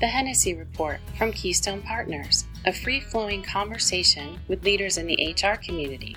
[0.00, 5.56] The Hennessy Report from Keystone Partners, a free flowing conversation with leaders in the HR
[5.56, 6.16] community,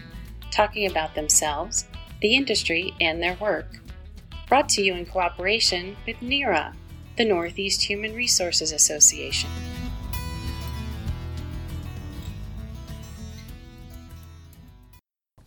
[0.52, 1.84] talking about themselves,
[2.22, 3.82] the industry, and their work.
[4.48, 6.74] Brought to you in cooperation with NEHRA,
[7.18, 9.50] the Northeast Human Resources Association.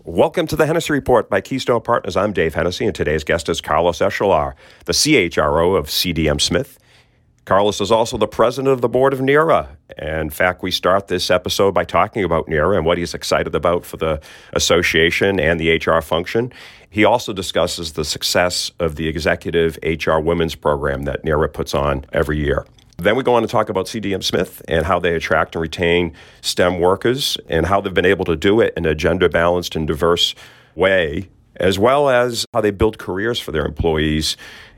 [0.05, 2.19] Welcome to the Hennessy Report by Keystone Partners.
[2.19, 4.53] I'm Dave Hennessy, and today's guest is Carlos Echalar,
[4.85, 6.79] the CHRO of CDM Smith.
[7.47, 9.69] Carlos is also the president of the board of NEHRA.
[9.97, 13.55] And In fact, we start this episode by talking about NEHRA and what he's excited
[13.55, 14.21] about for the
[14.53, 16.53] association and the HR function.
[16.91, 22.05] He also discusses the success of the executive HR women's program that NEHRA puts on
[22.13, 22.67] every year.
[22.99, 26.15] Then we go on to talk about CDM Smith and how they attract and retain
[26.41, 29.87] STEM workers and how they've been able to do it in a gender balanced and
[29.87, 30.35] diverse
[30.75, 34.37] way, as well as how they build careers for their employees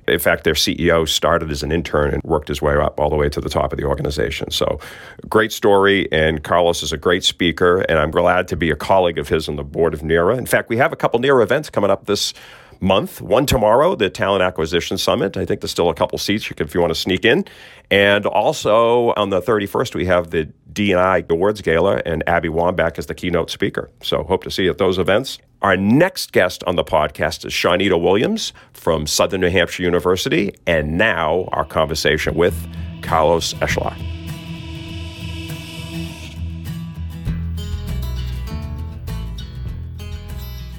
[0.09, 3.17] in fact, their CEO started as an intern and worked his way up all the
[3.17, 4.51] way to the top of the organization.
[4.51, 4.79] So,
[5.29, 6.11] great story.
[6.13, 9.49] And Carlos is a great speaker, and I'm glad to be a colleague of his
[9.49, 10.39] on the board of NEHRA.
[10.39, 12.35] In fact, we have a couple NEHRA events coming up this
[12.81, 13.21] month.
[13.21, 15.37] One tomorrow, the Talent Acquisition Summit.
[15.37, 17.45] I think there's still a couple seats if you want to sneak in.
[17.91, 23.07] And also on the 31st, we have the D&I Awards Gala, and Abby Wambach is
[23.07, 23.91] the keynote speaker.
[24.03, 25.39] So hope to see you at those events.
[25.61, 30.55] Our next guest on the podcast is Shawnita Williams from Southern New Hampshire University.
[30.67, 32.55] And now our conversation with
[33.03, 33.97] Carlos Echalar.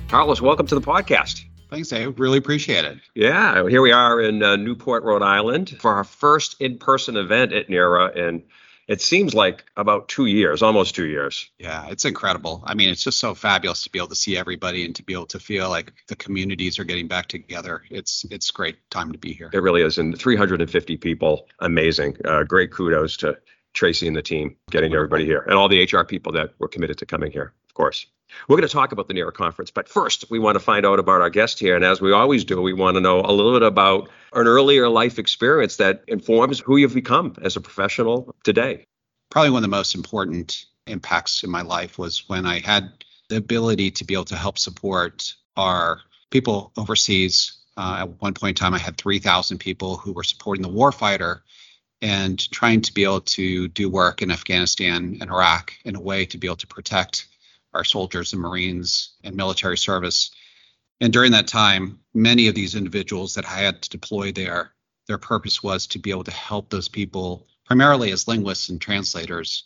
[0.07, 1.43] Carlos, welcome to the podcast.
[1.69, 2.19] Thanks, Dave.
[2.19, 2.97] Really appreciate it.
[3.13, 7.53] Yeah, here we are in uh, Newport, Rhode Island for our first in person event
[7.53, 8.19] at NEHRA.
[8.19, 8.43] And
[8.87, 11.47] it seems like about two years, almost two years.
[11.59, 12.63] Yeah, it's incredible.
[12.65, 15.13] I mean, it's just so fabulous to be able to see everybody and to be
[15.13, 17.83] able to feel like the communities are getting back together.
[17.91, 19.51] It's it's great time to be here.
[19.53, 19.99] It really is.
[19.99, 22.17] And 350 people, amazing.
[22.25, 23.37] Uh, great kudos to
[23.73, 26.97] Tracy and the team getting everybody here and all the HR people that were committed
[26.97, 28.05] to coming here, of course.
[28.47, 30.99] We're going to talk about the NEHRA conference, but first we want to find out
[30.99, 31.75] about our guest here.
[31.75, 34.87] And as we always do, we want to know a little bit about an earlier
[34.87, 38.85] life experience that informs who you've become as a professional today.
[39.31, 42.91] Probably one of the most important impacts in my life was when I had
[43.29, 47.53] the ability to be able to help support our people overseas.
[47.77, 51.41] Uh, at one point in time, I had 3,000 people who were supporting the warfighter
[52.01, 56.25] and trying to be able to do work in Afghanistan and Iraq in a way
[56.25, 57.27] to be able to protect
[57.73, 60.31] our soldiers and Marines and military service.
[61.01, 64.71] And during that time, many of these individuals that I had to deploy there,
[65.07, 69.63] their purpose was to be able to help those people, primarily as linguists and translators,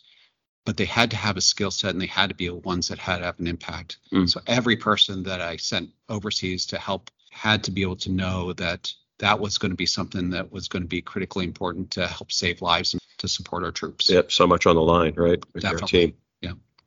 [0.64, 2.88] but they had to have a skill set and they had to be the ones
[2.88, 3.98] that had to have an impact.
[4.12, 4.28] Mm.
[4.28, 8.52] So every person that I sent overseas to help had to be able to know
[8.54, 12.06] that that was going to be something that was going to be critically important to
[12.06, 14.10] help save lives and to support our troops.
[14.10, 15.42] Yep, so much on the line, right?
[15.52, 15.98] With Definitely.
[15.98, 16.16] your team.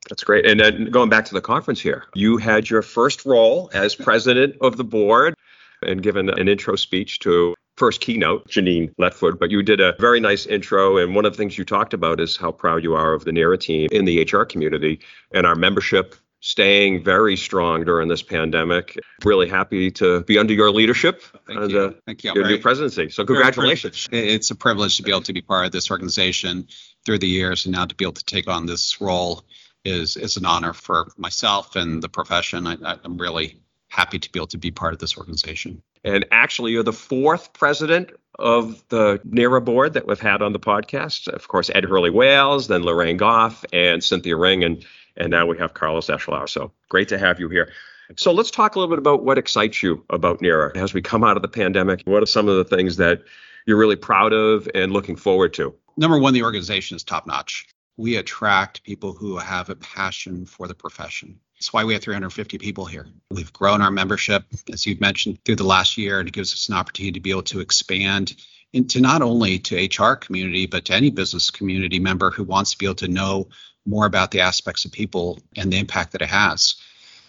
[0.09, 0.45] That's great.
[0.45, 4.55] And then going back to the conference here, you had your first role as president
[4.61, 5.35] of the board
[5.81, 10.19] and given an intro speech to first keynote, Janine Letford, but you did a very
[10.19, 10.97] nice intro.
[10.97, 13.31] And one of the things you talked about is how proud you are of the
[13.31, 14.99] NEHRA team in the HR community
[15.31, 18.97] and our membership staying very strong during this pandemic.
[19.23, 21.95] Really happy to be under your leadership Thank and, you.
[22.05, 22.33] Thank you.
[22.33, 23.09] your new presidency.
[23.09, 24.07] So congratulations.
[24.11, 26.67] It's a privilege to be able to be part of this organization
[27.05, 29.45] through the years and now to be able to take on this role
[29.85, 32.67] is is an honor for myself and the profession.
[32.67, 35.81] I, I'm really happy to be able to be part of this organization.
[36.03, 40.59] And actually, you're the fourth president of the NEHRA board that we've had on the
[40.59, 41.27] podcast.
[41.27, 44.85] Of course, Ed Hurley Wales, then Lorraine Goff, and Cynthia Ring, and
[45.15, 46.47] and now we have Carlos Echalar.
[46.47, 47.71] So great to have you here.
[48.15, 51.23] So let's talk a little bit about what excites you about NEHRA as we come
[51.23, 52.03] out of the pandemic.
[52.05, 53.23] What are some of the things that
[53.65, 55.75] you're really proud of and looking forward to?
[55.97, 60.67] Number one, the organization is top notch we attract people who have a passion for
[60.67, 61.39] the profession.
[61.55, 63.07] That's why we have 350 people here.
[63.31, 66.69] We've grown our membership, as you've mentioned, through the last year, and it gives us
[66.69, 68.35] an opportunity to be able to expand
[68.71, 72.77] into not only to HR community, but to any business community member who wants to
[72.77, 73.49] be able to know
[73.87, 76.75] more about the aspects of people and the impact that it has.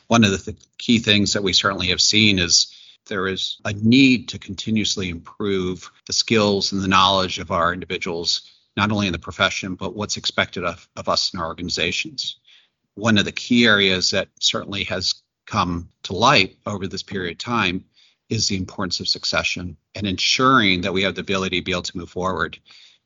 [0.08, 2.74] One of the th- key things that we certainly have seen is
[3.06, 8.42] there is a need to continuously improve the skills and the knowledge of our individuals
[8.78, 12.36] not only in the profession, but what's expected of, of us in our organizations.
[12.94, 15.14] One of the key areas that certainly has
[15.48, 17.84] come to light over this period of time
[18.28, 21.82] is the importance of succession and ensuring that we have the ability to be able
[21.82, 22.56] to move forward.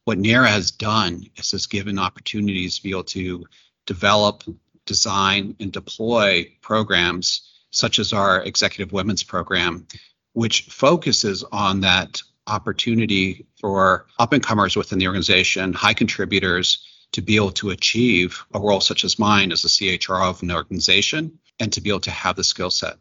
[0.04, 3.46] What NEHRA has done is has given opportunities to be able to
[3.86, 4.44] develop,
[4.84, 9.86] design, and deploy programs such as our Executive Women's Program,
[10.34, 17.22] which focuses on that opportunity for up and comers within the organization, high contributors, to
[17.22, 21.38] be able to achieve a role such as mine as a CHRO of an organization
[21.60, 22.96] and to be able to have the skill set.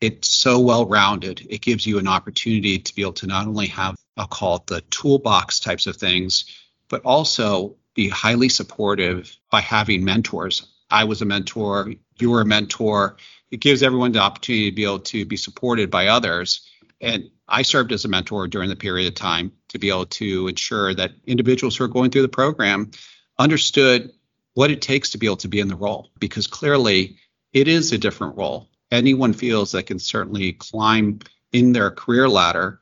[0.00, 1.46] It's so well rounded.
[1.48, 4.66] It gives you an opportunity to be able to not only have, I'll call it
[4.66, 6.44] the toolbox types of things,
[6.88, 10.66] but also be highly supportive by having mentors.
[10.90, 13.16] I was a mentor, you were a mentor.
[13.50, 16.68] It gives everyone the opportunity to be able to be supported by others.
[17.04, 20.48] And I served as a mentor during the period of time to be able to
[20.48, 22.90] ensure that individuals who are going through the program
[23.38, 24.10] understood
[24.54, 27.18] what it takes to be able to be in the role because clearly
[27.52, 28.70] it is a different role.
[28.90, 31.18] Anyone feels they can certainly climb
[31.52, 32.80] in their career ladder,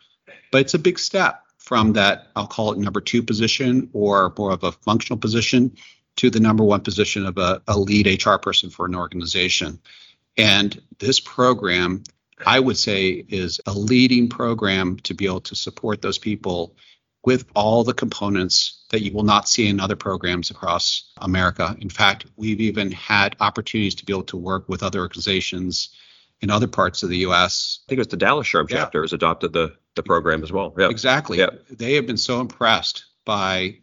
[0.50, 4.50] but it's a big step from that, I'll call it number two position or more
[4.50, 5.76] of a functional position
[6.16, 9.80] to the number one position of a, a lead HR person for an organization.
[10.36, 12.02] And this program,
[12.44, 16.76] I would say, is a leading program to be able to support those people
[17.24, 21.76] with all the components that you will not see in other programs across America.
[21.80, 25.90] In fact, we've even had opportunities to be able to work with other organizations
[26.40, 27.80] in other parts of the U.S.
[27.86, 28.76] I think it was the Dallas SHRM yeah.
[28.78, 30.74] chapter has adopted the the program as well.
[30.78, 30.88] Yeah.
[30.88, 31.38] Exactly.
[31.38, 31.50] Yeah.
[31.70, 33.78] They have been so impressed by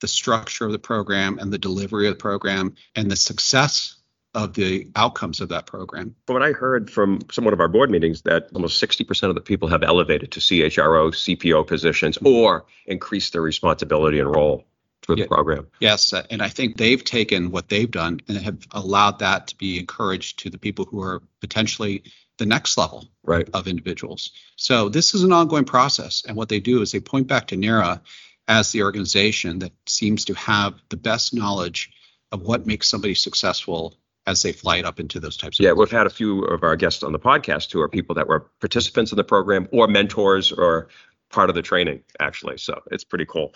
[0.00, 3.96] the structure of the program and the delivery of the program and the success
[4.38, 6.14] of the outcomes of that program.
[6.26, 9.40] But what I heard from some of our board meetings that almost 60% of the
[9.40, 12.28] people have elevated to CHRO, CPO positions mm-hmm.
[12.28, 14.64] or increased their responsibility and role
[15.02, 15.24] through yeah.
[15.24, 15.66] the program.
[15.80, 19.56] Yes, uh, and I think they've taken what they've done and have allowed that to
[19.56, 22.04] be encouraged to the people who are potentially
[22.36, 23.48] the next level right.
[23.52, 24.30] of individuals.
[24.54, 27.56] So this is an ongoing process, and what they do is they point back to
[27.56, 28.00] NEHRA
[28.46, 31.90] as the organization that seems to have the best knowledge
[32.30, 35.72] of what makes somebody successful as they fly it up into those types of yeah
[35.72, 38.40] we've had a few of our guests on the podcast who are people that were
[38.60, 40.88] participants in the program or mentors or
[41.30, 42.58] part of the training actually.
[42.58, 43.54] So it's pretty cool.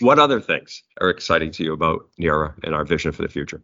[0.00, 3.62] What other things are exciting to you about NEHRA and our vision for the future?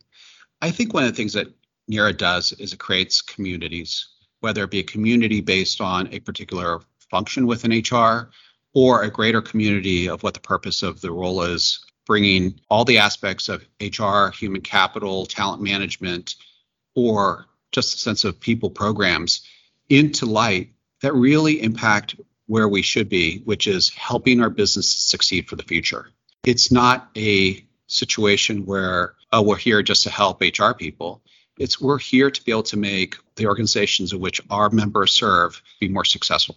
[0.61, 1.47] I think one of the things that
[1.91, 4.09] NEHRA does is it creates communities
[4.41, 6.81] whether it be a community based on a particular
[7.11, 8.31] function within hr
[8.73, 12.99] or a greater community of what the purpose of the role is bringing all the
[12.99, 16.35] aspects of HR, human capital, talent management,
[16.97, 19.47] or just a sense of people programs
[19.89, 20.71] into light
[21.03, 22.17] that really impact
[22.47, 26.11] where we should be, which is helping our business succeed for the future.
[26.45, 31.23] It's not a situation where, oh, we're here just to help HR people.
[31.59, 35.61] It's we're here to be able to make the organizations in which our members serve
[35.79, 36.57] be more successful.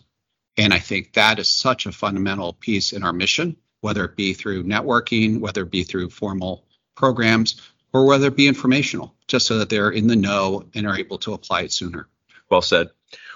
[0.58, 4.34] And I think that is such a fundamental piece in our mission whether it be
[4.34, 6.64] through networking, whether it be through formal
[6.96, 7.62] programs,
[7.94, 11.18] or whether it be informational, just so that they're in the know and are able
[11.20, 12.08] to apply it sooner.
[12.50, 12.90] Well said.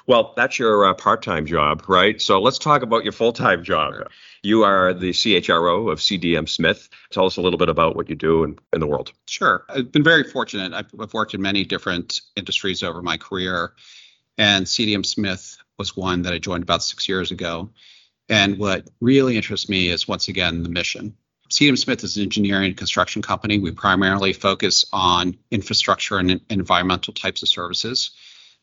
[0.08, 2.22] Well, that's your uh, part time job, right?
[2.22, 3.94] So let's talk about your full time job.
[3.94, 4.08] Sure.
[4.44, 6.90] You are the CHRO of CDM Smith.
[7.10, 9.12] Tell us a little bit about what you do in, in the world.
[9.26, 9.66] Sure.
[9.68, 10.74] I've been very fortunate.
[10.74, 13.74] I've, I've worked in many different industries over my career,
[14.38, 17.72] and CDM Smith was one that I joined about six years ago.
[18.30, 21.16] And what really interests me is once again the mission.
[21.50, 23.60] CDM Smith is an engineering and construction company.
[23.60, 28.12] We primarily focus on infrastructure and environmental types of services.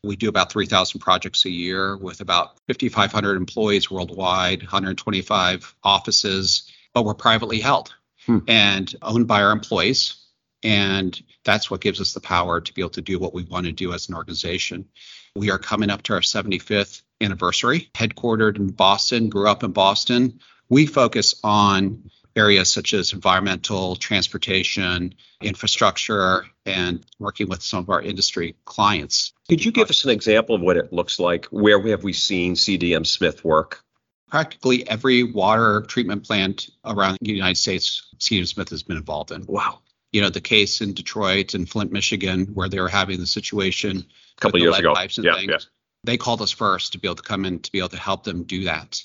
[0.03, 7.05] We do about 3,000 projects a year with about 5,500 employees worldwide, 125 offices, but
[7.05, 7.93] we're privately held
[8.25, 8.39] hmm.
[8.49, 10.15] and owned by our employees.
[10.61, 13.65] And that's what gives us the power to be able to do what we want
[13.65, 14.89] to do as an organization.
[15.35, 20.39] We are coming up to our 75th anniversary, headquartered in Boston, grew up in Boston.
[20.69, 28.01] We focus on areas such as environmental, transportation, infrastructure, and working with some of our
[28.01, 29.33] industry clients.
[29.49, 31.45] Could you give us an example of what it looks like?
[31.45, 33.83] Where have we seen CDM Smith work?
[34.29, 39.45] Practically every water treatment plant around the United States, CDM Smith has been involved in.
[39.45, 39.79] Wow.
[40.11, 43.97] You know, the case in Detroit and Flint, Michigan, where they were having the situation
[44.37, 44.93] a couple years ago.
[44.93, 45.49] Pipes and yeah, things.
[45.49, 45.57] Yeah
[46.03, 48.23] they called us first to be able to come in to be able to help
[48.23, 49.01] them do that.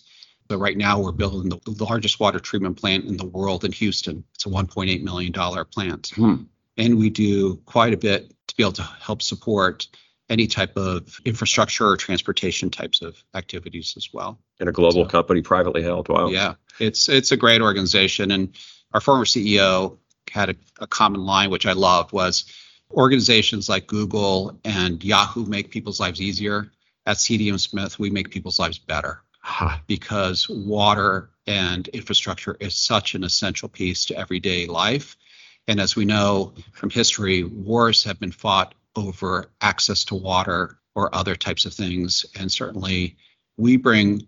[0.48, 4.24] But right now we're building the, largest water treatment plant in the world in Houston.
[4.34, 6.42] It's a 1.8 million dollar plant, hmm.
[6.76, 9.86] and we do quite a bit to be able to help support
[10.30, 14.38] any type of infrastructure or transportation types of activities as well.
[14.60, 16.08] In a global so, company, privately held.
[16.08, 16.28] Wow.
[16.28, 18.54] Yeah, it's it's a great organization, and
[18.92, 19.98] our former CEO
[20.30, 22.44] had a, a common line which I loved was
[22.90, 26.70] organizations like Google and Yahoo make people's lives easier
[27.08, 29.78] at CDM Smith, we make people's lives better huh.
[29.86, 35.16] because water and infrastructure is such an essential piece to everyday life.
[35.66, 41.14] And as we know from history, wars have been fought over access to water or
[41.14, 42.26] other types of things.
[42.38, 43.16] And certainly
[43.56, 44.26] we bring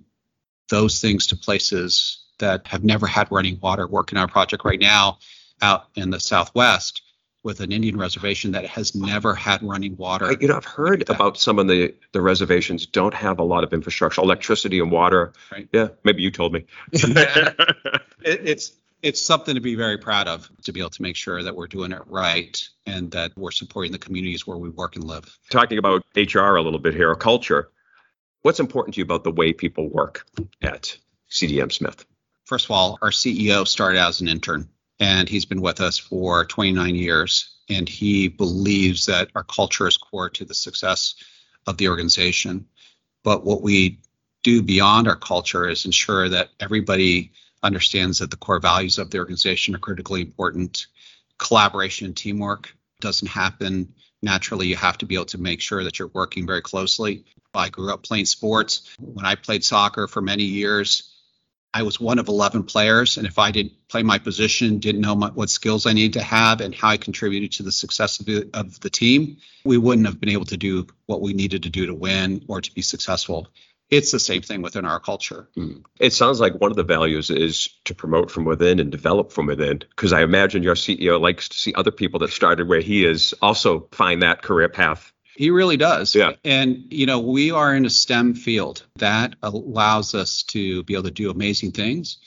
[0.70, 3.86] those things to places that have never had running water.
[3.86, 5.18] Working on a project right now
[5.60, 7.02] out in the Southwest
[7.42, 10.36] with an Indian reservation that has never had running water.
[10.38, 13.72] You know, I've heard about some of the, the reservations don't have a lot of
[13.72, 15.32] infrastructure, electricity and water.
[15.50, 15.68] Right.
[15.72, 16.66] Yeah, maybe you told me.
[16.92, 21.42] it, it's it's something to be very proud of to be able to make sure
[21.42, 25.04] that we're doing it right and that we're supporting the communities where we work and
[25.04, 25.38] live.
[25.50, 27.70] Talking about HR a little bit here, culture.
[28.42, 30.26] What's important to you about the way people work
[30.62, 30.96] at
[31.30, 32.04] CDM Smith?
[32.44, 34.68] First of all, our CEO started out as an intern
[35.00, 37.56] and he's been with us for 29 years.
[37.70, 41.14] And he believes that our culture is core to the success
[41.66, 42.66] of the organization.
[43.24, 44.00] But what we
[44.42, 49.18] do beyond our culture is ensure that everybody understands that the core values of the
[49.18, 50.86] organization are critically important.
[51.38, 54.66] Collaboration and teamwork doesn't happen naturally.
[54.66, 57.24] You have to be able to make sure that you're working very closely.
[57.54, 58.96] I grew up playing sports.
[58.98, 61.09] When I played soccer for many years,
[61.72, 65.14] I was one of 11 players, and if I didn't play my position, didn't know
[65.14, 68.26] my, what skills I needed to have, and how I contributed to the success of
[68.26, 71.70] the, of the team, we wouldn't have been able to do what we needed to
[71.70, 73.48] do to win or to be successful.
[73.88, 75.48] It's the same thing within our culture.
[75.56, 75.82] Mm.
[75.98, 79.46] It sounds like one of the values is to promote from within and develop from
[79.46, 79.78] within.
[79.78, 83.34] Because I imagine your CEO likes to see other people that started where he is
[83.42, 86.14] also find that career path he really does.
[86.14, 86.32] Yeah.
[86.44, 91.04] And, you know, we are in a STEM field that allows us to be able
[91.04, 92.18] to do amazing things,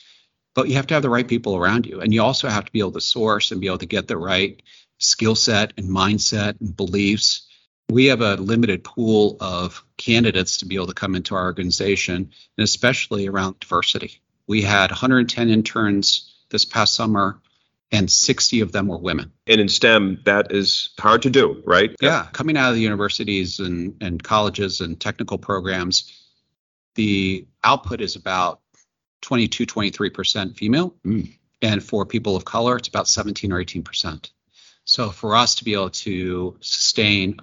[0.55, 2.01] but you have to have the right people around you.
[2.01, 4.17] And you also have to be able to source and be able to get the
[4.17, 4.60] right
[4.98, 7.48] skill set and mindset and beliefs.
[7.88, 12.32] We have a limited pool of candidates to be able to come into our organization,
[12.58, 14.22] and especially around diversity.
[14.48, 17.39] We had 110 interns this past summer
[17.92, 19.32] and 60 of them were women.
[19.48, 21.96] And in STEM, that is hard to do, right?
[22.02, 22.28] Yeah.
[22.34, 26.28] Coming out of the universities and, and colleges and technical programs,
[26.96, 28.62] the output is about
[29.22, 30.96] 22, 23% female.
[31.06, 31.38] Mm.
[31.62, 34.30] And for people of color, it's about 17 or 18%.
[34.86, 37.38] So for us to be able to sustain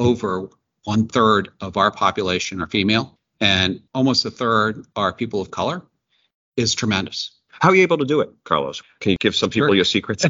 [0.00, 0.48] over
[0.84, 5.82] one third of our population are female and almost a third are people of color
[6.56, 7.38] is tremendous.
[7.60, 8.82] How are you able to do it, Carlos?
[9.00, 9.76] Can you give some people sure.
[9.76, 10.24] your secrets?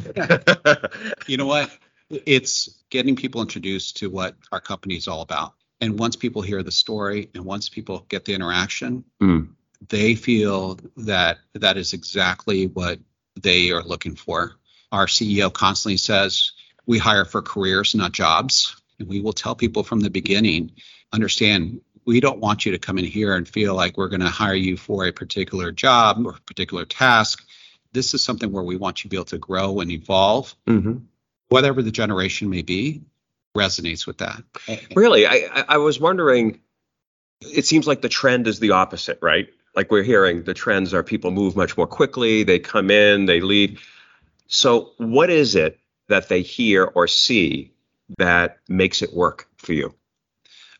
[1.26, 1.70] you know what?
[2.10, 5.54] It's getting people introduced to what our company is all about.
[5.80, 9.48] And once people hear the story and once people get the interaction, mm.
[9.88, 12.98] they feel that that is exactly what
[13.40, 14.56] they are looking for.
[14.92, 16.52] Our CEO constantly says,
[16.86, 18.80] we hire for careers, not jobs.
[18.98, 20.72] And we will tell people from the beginning,
[21.12, 24.28] understand we don't want you to come in here and feel like we're going to
[24.28, 27.44] hire you for a particular job or a particular task.
[27.92, 30.54] This is something where we want you to be able to grow and evolve.
[30.66, 30.98] Mm-hmm.
[31.48, 33.02] Whatever the generation may be,
[33.56, 34.42] resonates with that.
[34.94, 36.60] Really, I, I was wondering.
[37.40, 39.48] It seems like the trend is the opposite, right?
[39.76, 43.40] Like we're hearing the trends are people move much more quickly, they come in, they
[43.40, 43.82] leave.
[44.46, 47.72] So, what is it that they hear or see
[48.18, 49.94] that makes it work for you?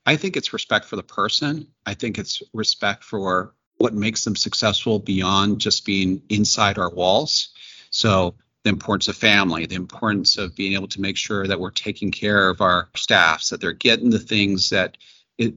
[0.07, 1.69] I think it's respect for the person.
[1.87, 7.49] I think it's respect for what makes them successful beyond just being inside our walls.
[7.91, 11.71] So the importance of family, the importance of being able to make sure that we're
[11.71, 14.97] taking care of our staffs, that they're getting the things that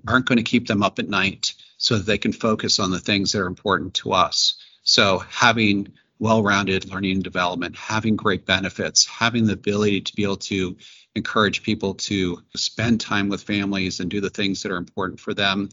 [0.07, 2.99] aren't going to keep them up at night so that they can focus on the
[2.99, 4.55] things that are important to us.
[4.83, 10.37] So having well-rounded learning and development, having great benefits, having the ability to be able
[10.37, 10.75] to
[11.15, 15.33] encourage people to spend time with families and do the things that are important for
[15.33, 15.69] them.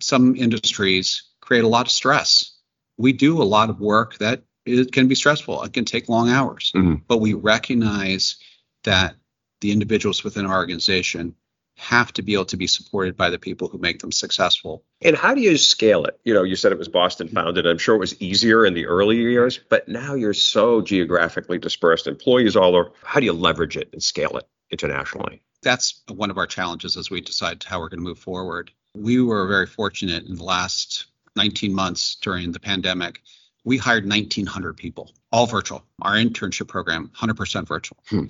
[0.00, 2.56] Some industries create a lot of stress.
[2.96, 5.62] We do a lot of work that it can be stressful.
[5.62, 6.96] It can take long hours, mm-hmm.
[7.06, 8.36] but we recognize
[8.84, 9.16] that
[9.60, 11.34] the individuals within our organization
[11.76, 14.84] have to be able to be supported by the people who make them successful.
[15.02, 16.18] And how do you scale it?
[16.24, 17.66] You know, you said it was Boston founded.
[17.66, 22.06] I'm sure it was easier in the early years, but now you're so geographically dispersed,
[22.06, 22.92] employees all over.
[23.02, 24.46] How do you leverage it and scale it?
[24.74, 25.42] internationally.
[25.62, 28.70] That's one of our challenges as we decide how we're going to move forward.
[28.94, 33.20] We were very fortunate in the last 19 months during the pandemic.
[33.64, 35.82] We hired 1,900 people, all virtual.
[36.02, 37.98] Our internship program, 100% virtual.
[38.08, 38.26] Hmm.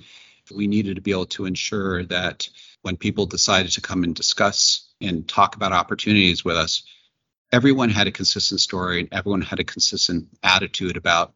[0.51, 2.47] We needed to be able to ensure that
[2.81, 6.83] when people decided to come and discuss and talk about opportunities with us,
[7.51, 11.33] everyone had a consistent story and everyone had a consistent attitude about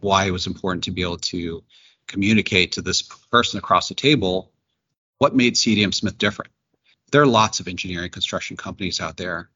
[0.00, 1.62] why it was important to be able to
[2.06, 4.52] communicate to this person across the table
[5.18, 6.50] what made CDM Smith different.
[7.10, 9.50] There are lots of engineering construction companies out there.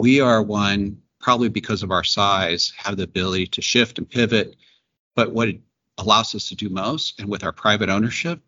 [0.00, 4.56] We are one, probably because of our size, have the ability to shift and pivot.
[5.14, 5.60] But what it
[5.98, 8.40] allows us to do most, and with our private ownership,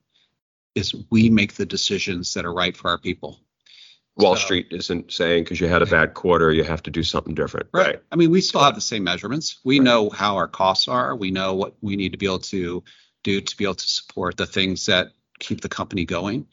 [0.74, 3.40] is we make the decisions that are right for our people.
[4.16, 7.02] Wall So- Street isn't saying because you had a bad quarter, you have to do
[7.02, 7.68] something different.
[7.72, 8.00] Right.
[8.10, 9.58] I mean, we still have the same measurements.
[9.64, 11.14] We know how our costs are.
[11.14, 12.82] We know what we need to be able to
[13.24, 16.46] do to be able to support the things that keep the company going.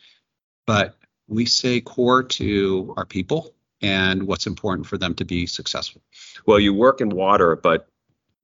[0.65, 0.97] But
[1.27, 6.01] we stay core to our people and what's important for them to be successful.
[6.45, 7.88] Well, you work in water, but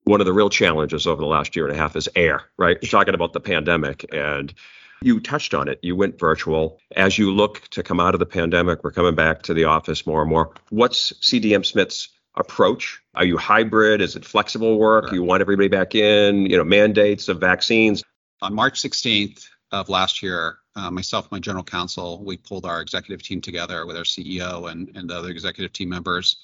[0.09, 2.77] one of the real challenges over the last year and a half is air, right?
[2.81, 4.53] You're talking about the pandemic and
[5.01, 5.79] you touched on it.
[5.81, 6.79] You went virtual.
[6.95, 10.05] As you look to come out of the pandemic, we're coming back to the office
[10.05, 10.51] more and more.
[10.71, 12.99] What's CDM Smith's approach?
[13.15, 14.01] Are you hybrid?
[14.01, 15.11] Is it flexible work?
[15.11, 18.03] You want everybody back in, you know, mandates of vaccines?
[18.41, 22.81] On March 16th of last year, uh, myself and my general counsel, we pulled our
[22.81, 26.37] executive team together with our CEO and, and the other executive team members.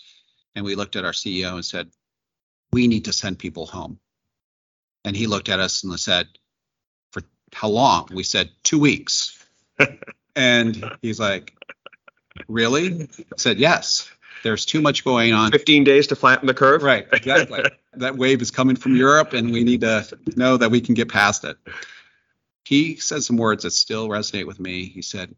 [0.53, 1.89] And we looked at our CEO and said,
[2.71, 3.99] we need to send people home.
[5.03, 6.27] And he looked at us and said,
[7.11, 7.21] for
[7.53, 8.09] how long?
[8.13, 9.43] We said, two weeks.
[10.35, 11.53] and he's like,
[12.47, 13.03] really?
[13.03, 14.09] I said, yes.
[14.43, 15.51] There's too much going on.
[15.51, 16.83] 15 days to flatten the curve?
[16.83, 17.63] Right, exactly.
[17.93, 20.05] that wave is coming from Europe, and we need to
[20.35, 21.57] know that we can get past it.
[22.63, 24.85] He said some words that still resonate with me.
[24.85, 25.35] He said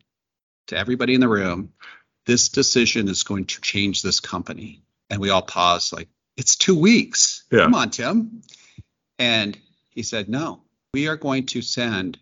[0.67, 1.73] to everybody in the room,
[2.25, 4.83] This decision is going to change this company.
[5.09, 7.43] And we all paused, like, It's two weeks.
[7.51, 7.63] Yeah.
[7.63, 8.41] Come on, Tim.
[9.19, 9.57] And
[9.89, 10.61] he said, No,
[10.93, 12.19] we are going to send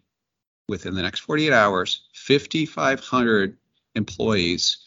[0.68, 3.58] within the next 48 hours 5,500
[3.96, 4.78] employees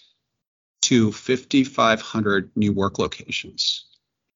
[0.82, 3.84] to 5,500 new work locations.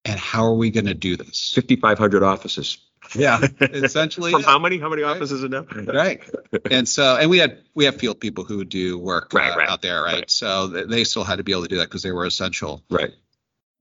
[0.05, 1.53] And how are we going to do this?
[1.55, 2.79] 5,500 offices.
[3.17, 4.31] Yeah, essentially.
[4.33, 4.79] From how many?
[4.79, 5.17] How many Right.
[5.17, 5.67] offices are now?
[5.93, 6.21] right.
[6.71, 9.69] And so, and we had we have field people who do work Right, uh, right,
[9.69, 10.15] out there, right?
[10.15, 10.31] right.
[10.31, 12.83] So they still had to be able to do that because they were essential.
[12.91, 13.13] Right.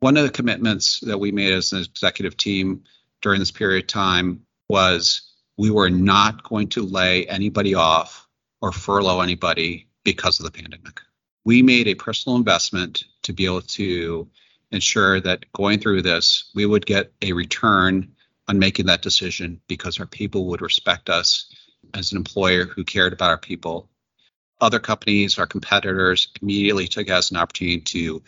[0.01, 2.83] One of the commitments that we made as an executive team
[3.21, 5.21] during this period of time was
[5.57, 8.27] we were not going to lay anybody off
[8.61, 11.01] or furlough anybody because of the pandemic.
[11.45, 14.27] We made a personal investment to be able to
[14.71, 18.11] ensure that going through this, we would get a return
[18.47, 21.53] on making that decision because our people would respect us
[21.93, 23.87] as an employer who cared about our people.
[24.61, 28.23] Other companies, our competitors, immediately took as an opportunity to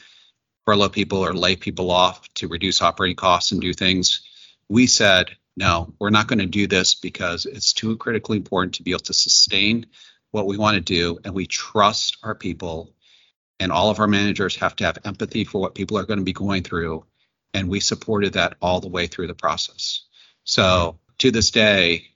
[0.65, 4.21] furlough people or lay people off to reduce operating costs and do things.
[4.69, 8.83] We said, no, we're not going to do this because it's too critically important to
[8.83, 9.85] be able to sustain
[10.31, 11.19] what we want to do.
[11.23, 12.93] And we trust our people.
[13.59, 16.25] And all of our managers have to have empathy for what people are going to
[16.25, 17.05] be going through.
[17.53, 20.05] And we supported that all the way through the process.
[20.43, 22.07] So to this day,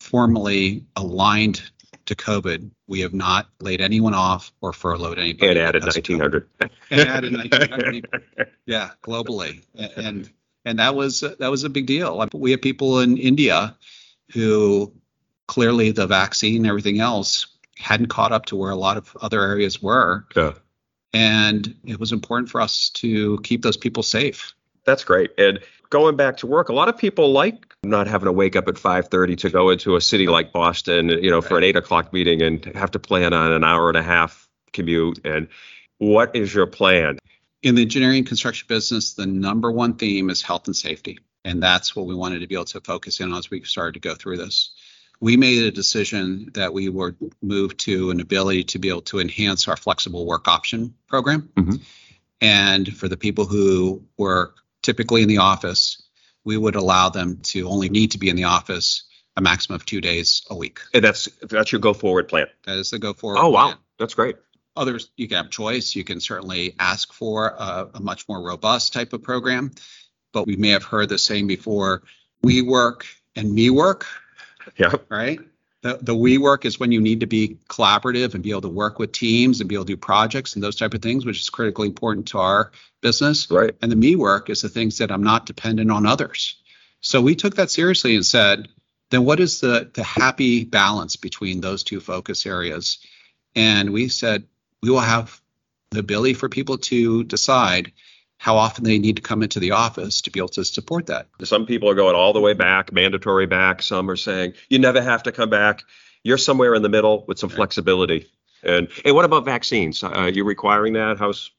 [0.00, 1.62] formally aligned
[2.10, 5.48] to COVID, we have not laid anyone off or furloughed anybody.
[5.48, 6.44] And added because of COVID.
[6.60, 6.72] 1,900.
[6.90, 8.48] And added 1,900.
[8.66, 9.62] Yeah, globally,
[9.96, 10.30] and
[10.64, 12.24] and that was that was a big deal.
[12.32, 13.76] We have people in India
[14.32, 14.92] who
[15.48, 17.46] clearly the vaccine and everything else
[17.76, 20.52] hadn't caught up to where a lot of other areas were, Yeah.
[21.12, 24.54] and it was important for us to keep those people safe.
[24.84, 25.30] That's great.
[25.38, 25.58] And
[25.90, 28.74] going back to work, a lot of people like not having to wake up at
[28.76, 32.42] 5:30 to go into a city like Boston, you know, for an eight o'clock meeting
[32.42, 35.20] and have to plan on an hour and a half commute.
[35.24, 35.48] And
[35.98, 37.18] what is your plan?
[37.62, 41.18] in the engineering and construction business, the number one theme is health and safety.
[41.44, 43.94] And that's what we wanted to be able to focus in on as we started
[43.94, 44.70] to go through this.
[45.20, 49.20] We made a decision that we would move to an ability to be able to
[49.20, 51.50] enhance our flexible work option program.
[51.54, 51.80] Mhm.
[52.40, 56.02] And for the people who work typically in the office,
[56.44, 59.04] we would allow them to only need to be in the office
[59.36, 60.80] a maximum of two days a week.
[60.94, 62.46] And that's that's your go forward plan.
[62.66, 63.38] That is the go forward.
[63.40, 63.78] Oh wow, plan.
[63.98, 64.36] that's great.
[64.76, 65.94] Others, you can have choice.
[65.94, 69.72] You can certainly ask for a, a much more robust type of program.
[70.32, 72.02] But we may have heard the saying before
[72.42, 73.04] we work
[73.36, 74.06] and me work,
[74.76, 74.92] Yeah.
[75.08, 75.40] right?
[75.82, 78.68] The, the we work is when you need to be collaborative and be able to
[78.68, 81.40] work with teams and be able to do projects and those type of things, which
[81.40, 83.50] is critically important to our business.
[83.50, 83.74] Right.
[83.80, 86.56] And the me work is the things that I'm not dependent on others.
[87.00, 88.68] So we took that seriously and said,
[89.10, 92.98] then what is the, the happy balance between those two focus areas?
[93.56, 94.44] And we said,
[94.82, 95.40] we will have
[95.90, 97.92] the ability for people to decide
[98.40, 101.26] how often they need to come into the office to be able to support that.
[101.44, 103.82] Some people are going all the way back, mandatory back.
[103.82, 105.82] Some are saying you never have to come back.
[106.24, 108.28] You're somewhere in the middle with some flexibility.
[108.62, 110.02] And and what about vaccines?
[110.02, 111.18] Uh, Are you requiring that?
[111.18, 111.50] How's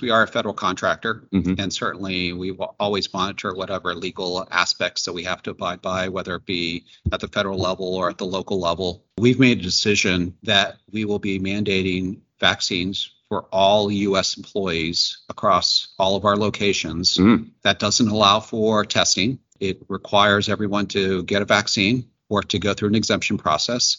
[0.00, 1.58] We are a federal contractor, Mhm.
[1.60, 6.08] and certainly we will always monitor whatever legal aspects that we have to abide by,
[6.08, 9.04] whether it be at the federal level or at the local level.
[9.18, 14.36] We've made a decision that we will be mandating vaccines for all U.S.
[14.36, 17.16] employees across all of our locations.
[17.16, 17.50] Mm.
[17.62, 19.38] That doesn't allow for testing.
[19.60, 23.98] It requires everyone to get a vaccine or to go through an exemption process.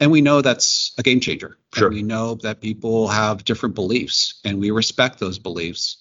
[0.00, 1.58] And we know that's a game changer.
[1.74, 1.88] Sure.
[1.88, 5.98] And we know that people have different beliefs and we respect those beliefs.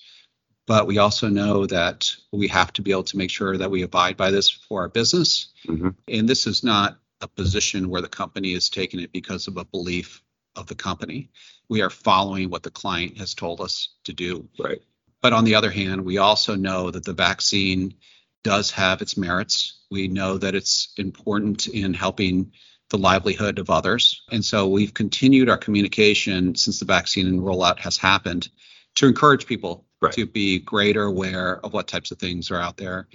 [0.66, 3.82] But we also know that we have to be able to make sure that we
[3.82, 5.50] abide by this for our business.
[5.66, 9.58] hmm And this is not a position where the company is taking it because of
[9.58, 10.24] a belief
[10.56, 11.30] of the company.
[11.70, 14.48] We are following what the client has told us to do.
[14.60, 14.82] Right.
[15.22, 17.96] But on the other hand, we also know that the vaccine
[18.44, 19.86] does have its merits.
[19.92, 22.52] We know that it's important in helping
[22.90, 24.24] the livelihood of others.
[24.32, 28.50] And so we've continued our communication since the vaccine rollout has happened
[28.96, 30.14] to encourage people Right.
[30.14, 33.08] to be greater aware of what types of things are out there.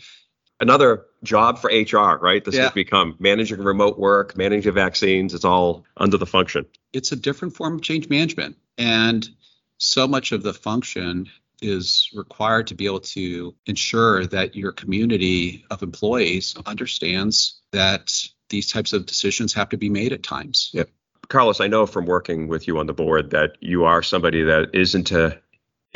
[0.60, 2.44] Another job for HR, right?
[2.44, 2.62] This Yeah.
[2.64, 5.34] has become managing remote work, managing vaccines.
[5.34, 6.66] It's all under the function.
[6.92, 8.56] it's a different form of change management.
[8.78, 9.28] And
[9.76, 11.28] so much of the function
[11.60, 18.14] is required to be able to ensure that your community of employees understands that
[18.48, 20.70] these types of decisions have to be made at times.
[20.72, 20.88] Yep.
[21.28, 24.70] Carlos, I know from working with you on the board that you are somebody that
[24.74, 25.38] is into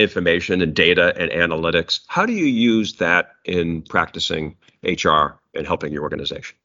[0.01, 2.01] information and data and analytics.
[2.09, 6.57] How do you use that in practicing HR and helping your organization?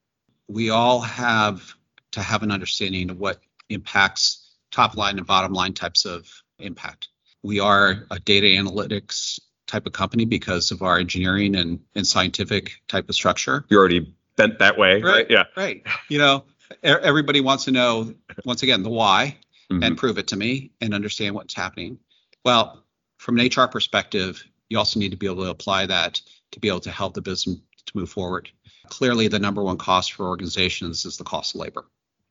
[0.48, 1.74] We all have
[2.12, 6.28] to have an understanding of what impacts top line and bottom line types of
[6.60, 7.10] impact.
[7.44, 12.74] We are a data analytics type of company because of our engineering and, and scientific
[12.88, 13.66] type of structure.
[13.70, 15.04] You're already bent that way, right?
[15.04, 15.32] Right.
[15.32, 15.44] Yeah.
[15.58, 15.84] Right.
[16.10, 16.46] You know,
[16.84, 18.14] everybody wants to know,
[18.46, 19.38] once again, the why
[19.72, 19.84] Mhm.
[19.84, 21.98] and prove it to me and understand what's happening.
[22.44, 22.85] Well,
[23.26, 26.68] from an HR perspective, you also need to be able to apply that to be
[26.68, 27.58] able to help the business
[27.88, 28.52] to move forward.
[28.90, 31.86] Clearly, the number one cost for organizations is the cost of labor.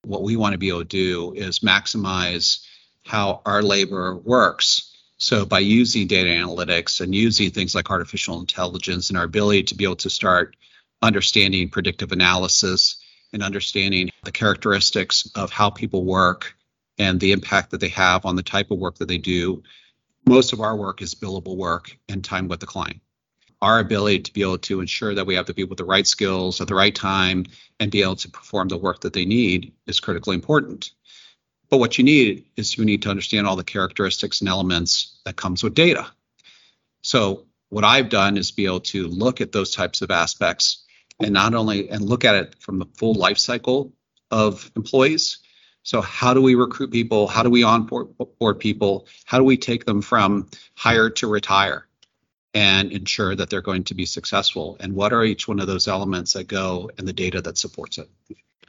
[0.04, 2.64] What we want to be able to do is maximize
[3.04, 4.96] how our labor works.
[5.18, 9.74] So, by using data analytics and using things like artificial intelligence and our ability to
[9.74, 10.54] be able to start
[11.02, 13.02] understanding predictive analysis
[13.32, 16.54] and understanding the characteristics of how people work
[16.98, 19.60] and the impact that they have on the type of work that they do.
[20.26, 23.00] Most of our work is billable work and time with the client.
[23.60, 26.06] Our ability to be able to ensure that we have the people with the right
[26.06, 27.44] skills at the right time
[27.78, 30.90] and be able to perform the work that they need is critically important.
[31.70, 35.36] But what you need is you need to understand all the characteristics and elements that
[35.36, 36.06] comes with data.
[37.02, 40.84] So what I've done is be able to look at those types of aspects
[41.20, 43.92] and not only and look at it from the full life cycle
[44.30, 45.38] of employees.
[45.84, 47.28] So how do we recruit people?
[47.28, 49.06] How do we onboard people?
[49.26, 51.86] How do we take them from hire to retire
[52.54, 54.78] and ensure that they're going to be successful?
[54.80, 57.98] And what are each one of those elements that go and the data that supports
[57.98, 58.08] it?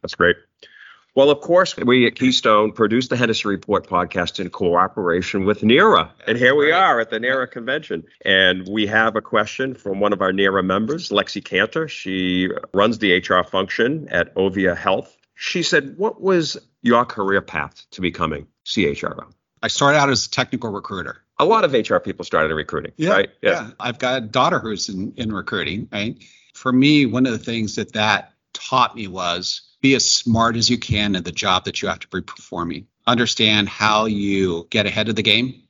[0.01, 0.35] That's great.
[1.15, 6.09] Well, of course, we at Keystone produce the Hennessy Report podcast in cooperation with NEHRA.
[6.27, 8.03] And here we are at the NEHRA convention.
[8.25, 11.87] And we have a question from one of our NEHRA members, Lexi Cantor.
[11.87, 15.14] She runs the HR function at Ovia Health.
[15.35, 19.31] She said, What was your career path to becoming CHRO?
[19.61, 21.21] I started out as a technical recruiter.
[21.37, 23.29] A lot of HR people started in recruiting, right?
[23.41, 23.71] Yeah.
[23.79, 26.17] I've got a daughter who's in, in recruiting, right?
[26.53, 30.69] For me, one of the things that that taught me was be as smart as
[30.69, 32.87] you can in the job that you have to be performing.
[33.05, 35.63] Understand how you get ahead of the game,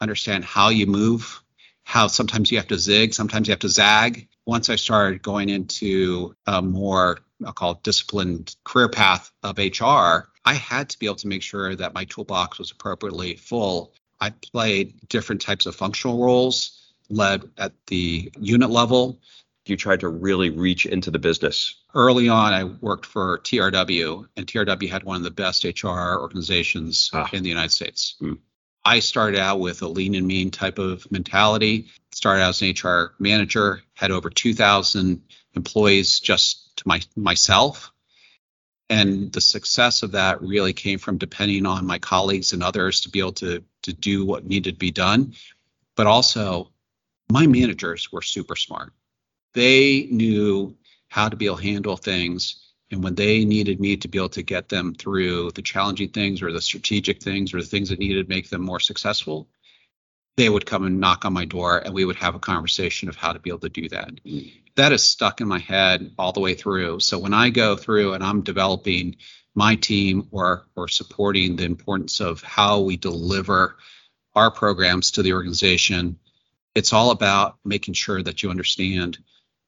[0.00, 1.42] understand how you move,
[1.84, 4.28] how sometimes you have to zig, sometimes you have to zag.
[4.46, 10.28] Once I started going into a more, I'll call it disciplined career path of HR,
[10.44, 14.30] I had to be able to make sure that my toolbox was appropriately full I
[14.30, 19.18] played different types of functional roles, led at the unit level.
[19.64, 21.76] You tried to really reach into the business.
[21.94, 27.10] Early on, I worked for TRW, and TRW had one of the best HR organizations
[27.12, 27.28] Ah.
[27.32, 28.16] in the United States.
[28.18, 28.34] Hmm.
[28.84, 31.88] I started out with a lean and mean type of mentality.
[32.12, 35.22] Started out as an HR manager, had over 2,000
[35.54, 37.92] employees just to my myself.
[38.88, 43.10] And the success of that really came from depending on my colleagues and others to
[43.10, 45.34] be able to, to do what needed to be done.
[45.94, 46.72] But also,
[47.30, 48.92] my managers were super smart.
[49.52, 50.76] They knew
[51.08, 52.69] how to be able to handle things.
[52.90, 56.42] And when they needed me to be able to get them through the challenging things
[56.42, 59.48] or the strategic things or the things that needed to make them more successful,
[60.36, 63.16] they would come and knock on my door and we would have a conversation of
[63.16, 64.10] how to be able to do that.
[64.76, 67.00] That is stuck in my head all the way through.
[67.00, 69.16] So when I go through and I'm developing
[69.54, 73.76] my team or or supporting the importance of how we deliver
[74.34, 76.18] our programs to the organization,
[76.74, 79.18] it's all about making sure that you understand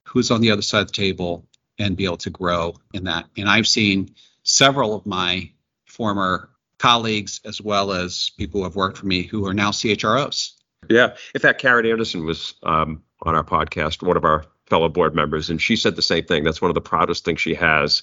[0.06, 1.46] who's on the other side of the table
[1.78, 3.26] and be able to grow in that.
[3.36, 5.50] And I've seen several of my
[5.86, 10.52] former colleagues as well as people who have worked for me who are now CHROs.
[10.88, 11.14] Yeah.
[11.34, 15.48] In fact, Karen Anderson was um, on our podcast, one of our fellow board members,
[15.50, 16.44] and she said the same thing.
[16.44, 18.02] That's one of the proudest things she has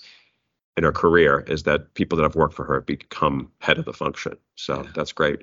[0.77, 3.85] in her career is that people that have worked for her have become head of
[3.85, 4.37] the function.
[4.55, 4.91] So Yeah.
[4.95, 5.41] that's great.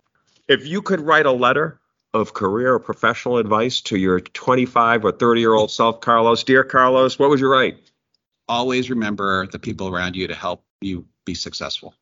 [0.49, 1.81] If you could write a letter
[2.15, 6.65] of career or professional advice to your 25 or 30 year old self, Carlos, dear
[6.65, 7.77] Carlos, what would you write?
[8.49, 11.95] Always remember the people around you to help you be successful.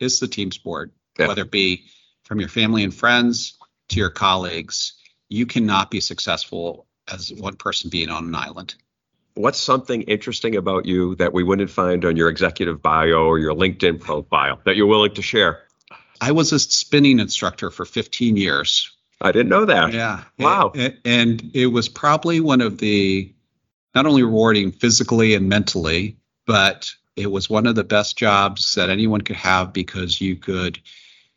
[0.00, 1.28] It's the team sport, Yeah.
[1.28, 1.84] whether it be
[2.24, 3.54] from your family and friends
[3.90, 4.94] to your colleagues.
[5.28, 8.74] You cannot be successful as one person being on an island.
[9.34, 13.54] What's something interesting about you that we wouldn't find on your executive bio or your
[13.54, 15.62] LinkedIn profile that you're willing to share?
[16.20, 18.90] I was a spinning instructor for 15 years.
[19.20, 19.92] I didn't know that.
[19.92, 20.24] Yeah.
[20.38, 20.72] Wow.
[20.74, 23.32] And, and it was probably one of the
[23.94, 28.90] not only rewarding physically and mentally, but it was one of the best jobs that
[28.90, 30.80] anyone could have because you could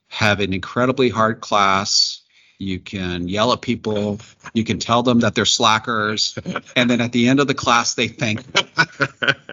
[0.08, 2.22] have an incredibly hard class.
[2.60, 4.20] You can yell at people.
[4.54, 6.38] You can tell them that they're slackers.
[6.76, 8.42] And then at the end of the class, they thank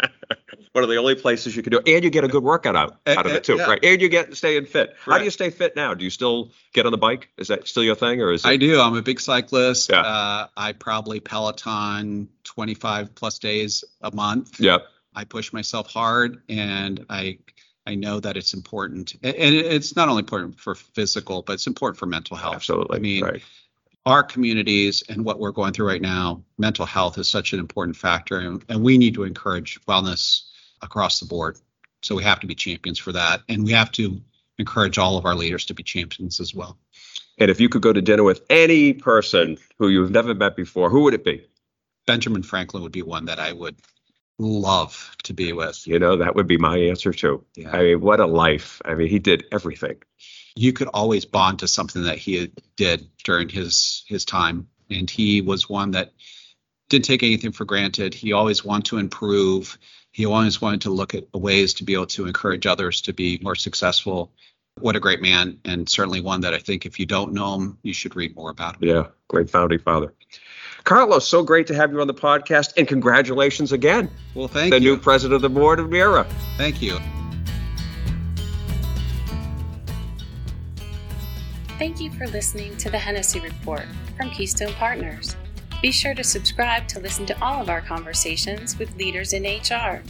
[0.84, 1.88] of the only places you can do it.
[1.88, 3.66] And you get a good workout out, out of it too, yeah.
[3.66, 3.80] right?
[3.82, 4.94] And you get staying fit.
[5.00, 5.94] How do you stay fit now?
[5.94, 7.30] Do you still get on the bike?
[7.36, 8.48] Is that still your thing or is it?
[8.48, 8.80] I do.
[8.80, 9.90] I'm a big cyclist.
[9.90, 10.00] Yeah.
[10.00, 14.60] Uh, I probably Peloton 25 plus days a month.
[14.60, 14.86] Yep.
[15.14, 17.38] I push myself hard and I
[17.86, 19.14] I know that it's important.
[19.22, 22.54] And it's not only important for physical, but it's important for mental health.
[22.54, 22.96] Absolutely.
[22.96, 23.42] I mean, right.
[24.06, 27.96] our communities and what we're going through right now, mental health is such an important
[27.96, 30.44] factor and, and we need to encourage wellness
[30.84, 31.58] across the board.
[32.02, 34.20] So we have to be champions for that and we have to
[34.58, 36.78] encourage all of our leaders to be champions as well.
[37.38, 40.90] And if you could go to dinner with any person who you've never met before,
[40.90, 41.44] who would it be?
[42.06, 43.76] Benjamin Franklin would be one that I would
[44.38, 45.86] love to be with.
[45.86, 47.44] You know, that would be my answer too.
[47.56, 47.70] Yeah.
[47.72, 48.80] I mean, what a life.
[48.84, 49.96] I mean, he did everything.
[50.56, 55.40] you could always bond to something that he did during his his time and he
[55.40, 56.12] was one that
[56.88, 59.78] didn't take anything for granted he always wanted to improve
[60.14, 63.38] he always wanted to look at ways to be able to encourage others to be
[63.42, 64.30] more successful
[64.80, 67.78] what a great man and certainly one that i think if you don't know him
[67.82, 69.06] you should read more about him Yeah.
[69.28, 70.14] Great founding father.
[70.84, 74.08] Carlos, so great to have you on the podcast and congratulations again.
[74.34, 76.26] well thank the you new president of the board of NEHRA.
[76.56, 76.98] thank you
[81.76, 83.82] Thank you for listening to the Hennessy Report
[84.16, 85.34] from Keystone Partners.
[85.84, 90.02] Be sure to subscribe to listen to all of our conversations with leaders in HR.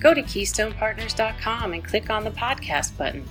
[0.00, 3.22] Go to KeystonePartners.com and click on the podcast button.